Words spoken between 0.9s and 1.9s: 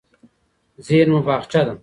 مو باغچه ده.